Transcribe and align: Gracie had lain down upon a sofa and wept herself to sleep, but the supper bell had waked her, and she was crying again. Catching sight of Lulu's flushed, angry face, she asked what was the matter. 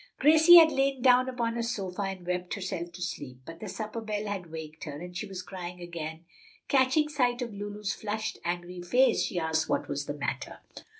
Gracie 0.17 0.55
had 0.57 0.71
lain 0.71 0.99
down 1.03 1.29
upon 1.29 1.55
a 1.55 1.61
sofa 1.61 2.01
and 2.01 2.25
wept 2.25 2.55
herself 2.55 2.91
to 2.93 3.03
sleep, 3.03 3.37
but 3.45 3.59
the 3.59 3.69
supper 3.69 4.01
bell 4.01 4.25
had 4.25 4.49
waked 4.51 4.85
her, 4.85 4.99
and 4.99 5.15
she 5.15 5.27
was 5.27 5.43
crying 5.43 5.79
again. 5.79 6.25
Catching 6.67 7.07
sight 7.07 7.43
of 7.43 7.53
Lulu's 7.53 7.93
flushed, 7.93 8.39
angry 8.43 8.81
face, 8.81 9.21
she 9.21 9.37
asked 9.37 9.69
what 9.69 9.87
was 9.87 10.07
the 10.07 10.15
matter. 10.15 10.57